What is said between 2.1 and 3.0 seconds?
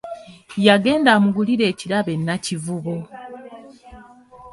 e Nakivubo.